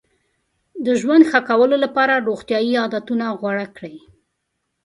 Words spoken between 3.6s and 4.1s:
کړئ.